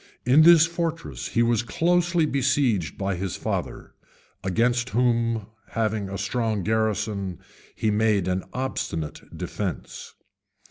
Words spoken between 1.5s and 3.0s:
closely besieged